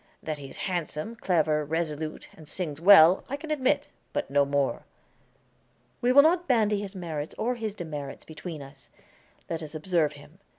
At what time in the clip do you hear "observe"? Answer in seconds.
9.75-10.13